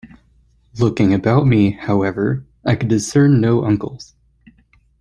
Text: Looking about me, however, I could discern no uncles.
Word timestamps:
Looking 0.79 1.13
about 1.13 1.45
me, 1.45 1.73
however, 1.73 2.43
I 2.65 2.73
could 2.75 2.87
discern 2.89 3.39
no 3.39 3.63
uncles. 3.63 4.15